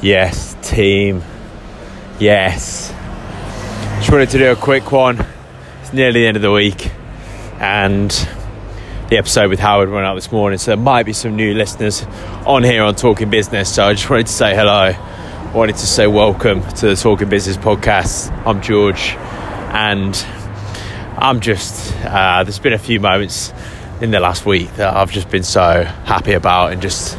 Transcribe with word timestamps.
Yes, 0.00 0.54
team. 0.62 1.24
Yes. 2.20 2.94
Just 3.98 4.12
wanted 4.12 4.30
to 4.30 4.38
do 4.38 4.52
a 4.52 4.56
quick 4.56 4.92
one. 4.92 5.26
It's 5.80 5.92
nearly 5.92 6.20
the 6.20 6.26
end 6.28 6.36
of 6.36 6.42
the 6.42 6.52
week, 6.52 6.92
and 7.58 8.08
the 9.08 9.18
episode 9.18 9.50
with 9.50 9.58
Howard 9.58 9.90
went 9.90 10.06
out 10.06 10.14
this 10.14 10.30
morning, 10.30 10.60
so 10.60 10.70
there 10.70 10.76
might 10.76 11.02
be 11.02 11.12
some 11.12 11.34
new 11.34 11.52
listeners 11.52 12.04
on 12.46 12.62
here 12.62 12.84
on 12.84 12.94
Talking 12.94 13.28
Business. 13.28 13.74
So 13.74 13.88
I 13.88 13.94
just 13.94 14.08
wanted 14.08 14.28
to 14.28 14.32
say 14.32 14.54
hello. 14.54 14.94
Wanted 15.52 15.74
to 15.76 15.86
say 15.88 16.06
welcome 16.06 16.62
to 16.74 16.86
the 16.86 16.94
Talking 16.94 17.28
Business 17.28 17.56
podcast. 17.56 18.30
I'm 18.46 18.62
George, 18.62 19.16
and 19.72 20.14
I'm 21.16 21.40
just. 21.40 21.92
Uh, 22.04 22.44
there's 22.44 22.60
been 22.60 22.72
a 22.72 22.78
few 22.78 23.00
moments 23.00 23.52
in 24.00 24.12
the 24.12 24.20
last 24.20 24.46
week 24.46 24.72
that 24.74 24.94
I've 24.94 25.10
just 25.10 25.28
been 25.28 25.42
so 25.42 25.82
happy 25.82 26.34
about, 26.34 26.70
and 26.70 26.80
just 26.80 27.18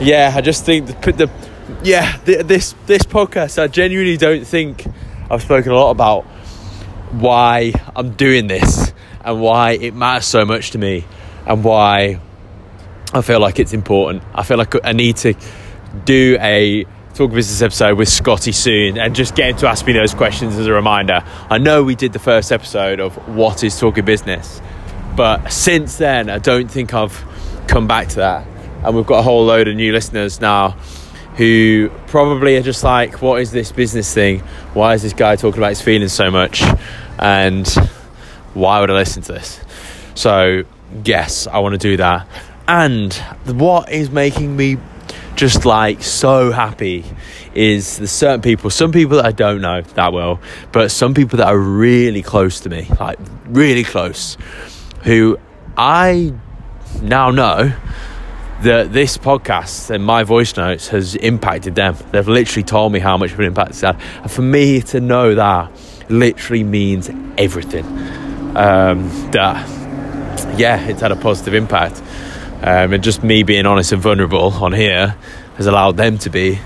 yeah, 0.00 0.32
I 0.32 0.42
just 0.42 0.64
think 0.64 0.86
the, 0.86 1.12
the 1.12 1.47
yeah, 1.82 2.16
the, 2.24 2.42
this 2.42 2.74
this 2.86 3.02
podcast, 3.02 3.62
I 3.62 3.68
genuinely 3.68 4.16
don't 4.16 4.46
think 4.46 4.86
I've 5.30 5.42
spoken 5.42 5.72
a 5.72 5.74
lot 5.74 5.90
about 5.90 6.24
why 7.12 7.72
I'm 7.94 8.12
doing 8.12 8.46
this 8.48 8.92
and 9.24 9.40
why 9.40 9.72
it 9.72 9.94
matters 9.94 10.26
so 10.26 10.44
much 10.44 10.72
to 10.72 10.78
me 10.78 11.04
and 11.46 11.62
why 11.62 12.20
I 13.12 13.22
feel 13.22 13.40
like 13.40 13.58
it's 13.58 13.72
important. 13.72 14.22
I 14.34 14.42
feel 14.42 14.58
like 14.58 14.74
I 14.84 14.92
need 14.92 15.16
to 15.18 15.34
do 16.04 16.36
a 16.40 16.84
talk 17.14 17.32
business 17.32 17.62
episode 17.62 17.96
with 17.96 18.08
Scotty 18.08 18.52
soon 18.52 18.98
and 18.98 19.14
just 19.14 19.34
get 19.34 19.50
him 19.50 19.56
to 19.58 19.68
ask 19.68 19.86
me 19.86 19.92
those 19.92 20.14
questions 20.14 20.56
as 20.56 20.66
a 20.66 20.72
reminder. 20.72 21.22
I 21.48 21.58
know 21.58 21.82
we 21.82 21.94
did 21.94 22.12
the 22.12 22.18
first 22.18 22.52
episode 22.52 23.00
of 23.00 23.14
what 23.28 23.64
is 23.64 23.78
talking 23.78 24.04
business, 24.04 24.60
but 25.16 25.50
since 25.52 25.96
then 25.96 26.28
I 26.28 26.38
don't 26.38 26.70
think 26.70 26.92
I've 26.92 27.24
come 27.66 27.86
back 27.86 28.08
to 28.08 28.16
that. 28.16 28.46
And 28.84 28.94
we've 28.94 29.06
got 29.06 29.20
a 29.20 29.22
whole 29.22 29.44
load 29.44 29.68
of 29.68 29.74
new 29.74 29.92
listeners 29.92 30.40
now 30.40 30.76
who 31.38 31.88
probably 32.08 32.56
are 32.56 32.62
just 32.62 32.82
like, 32.82 33.22
what 33.22 33.40
is 33.40 33.52
this 33.52 33.70
business 33.70 34.12
thing? 34.12 34.40
Why 34.74 34.94
is 34.94 35.02
this 35.02 35.12
guy 35.12 35.36
talking 35.36 35.60
about 35.60 35.68
his 35.68 35.80
feelings 35.80 36.12
so 36.12 36.32
much? 36.32 36.64
And 37.16 37.66
why 38.54 38.80
would 38.80 38.90
I 38.90 38.94
listen 38.94 39.22
to 39.22 39.32
this? 39.34 39.60
So, 40.16 40.64
yes, 41.04 41.46
I 41.46 41.60
want 41.60 41.74
to 41.74 41.78
do 41.78 41.96
that. 41.98 42.26
And 42.66 43.14
what 43.46 43.92
is 43.92 44.10
making 44.10 44.56
me 44.56 44.78
just 45.36 45.64
like 45.64 46.02
so 46.02 46.50
happy 46.50 47.04
is 47.54 47.98
the 47.98 48.08
certain 48.08 48.42
people, 48.42 48.68
some 48.68 48.90
people 48.90 49.18
that 49.18 49.24
I 49.24 49.30
don't 49.30 49.60
know 49.60 49.82
that 49.82 50.12
well, 50.12 50.40
but 50.72 50.90
some 50.90 51.14
people 51.14 51.36
that 51.36 51.46
are 51.46 51.56
really 51.56 52.20
close 52.20 52.58
to 52.60 52.68
me, 52.68 52.90
like 52.98 53.18
really 53.46 53.84
close, 53.84 54.36
who 55.04 55.38
I 55.76 56.34
now 57.00 57.30
know 57.30 57.72
that 58.62 58.92
this 58.92 59.16
podcast 59.16 59.90
and 59.90 60.04
my 60.04 60.24
voice 60.24 60.56
notes 60.56 60.88
has 60.88 61.14
impacted 61.14 61.76
them. 61.76 61.96
They've 62.10 62.26
literally 62.26 62.64
told 62.64 62.92
me 62.92 62.98
how 62.98 63.16
much 63.16 63.32
of 63.32 63.38
an 63.38 63.46
impact 63.46 63.70
it's 63.70 63.80
had. 63.82 64.00
And 64.22 64.30
for 64.30 64.42
me 64.42 64.80
to 64.82 65.00
know 65.00 65.36
that 65.36 65.70
literally 66.08 66.64
means 66.64 67.08
everything. 67.36 67.86
Um, 68.56 69.08
that, 69.30 69.68
yeah, 70.58 70.80
it's 70.88 71.00
had 71.00 71.12
a 71.12 71.16
positive 71.16 71.54
impact. 71.54 72.02
Um, 72.62 72.92
and 72.92 73.04
just 73.04 73.22
me 73.22 73.44
being 73.44 73.66
honest 73.66 73.92
and 73.92 74.02
vulnerable 74.02 74.52
on 74.52 74.72
here 74.72 75.14
has 75.56 75.66
allowed 75.66 75.96
them 75.96 76.18
to 76.18 76.30
be, 76.30 76.58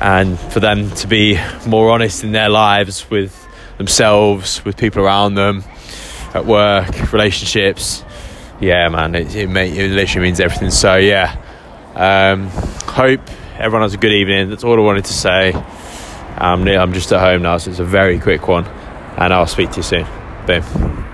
and 0.00 0.38
for 0.38 0.60
them 0.60 0.90
to 0.92 1.08
be 1.08 1.40
more 1.66 1.90
honest 1.90 2.22
in 2.22 2.30
their 2.30 2.48
lives 2.48 3.10
with 3.10 3.46
themselves, 3.78 4.64
with 4.64 4.76
people 4.76 5.02
around 5.02 5.34
them, 5.34 5.64
at 6.34 6.46
work, 6.46 7.12
relationships 7.12 8.04
yeah, 8.60 8.88
man, 8.88 9.14
it, 9.14 9.34
it, 9.34 9.48
it 9.48 9.90
literally 9.90 10.26
means 10.26 10.40
everything. 10.40 10.70
So, 10.70 10.96
yeah, 10.96 11.36
um, 11.94 12.48
hope 12.88 13.20
everyone 13.58 13.82
has 13.82 13.94
a 13.94 13.98
good 13.98 14.12
evening. 14.12 14.50
That's 14.50 14.64
all 14.64 14.74
I 14.74 14.82
wanted 14.82 15.04
to 15.06 15.12
say. 15.12 15.52
Um, 16.38 16.66
I'm 16.68 16.92
just 16.92 17.12
at 17.12 17.20
home 17.20 17.42
now, 17.42 17.58
so 17.58 17.70
it's 17.70 17.80
a 17.80 17.84
very 17.84 18.18
quick 18.18 18.46
one, 18.48 18.66
and 19.16 19.32
I'll 19.32 19.46
speak 19.46 19.70
to 19.70 19.76
you 19.78 19.82
soon. 19.82 20.06
Boom. 20.46 21.05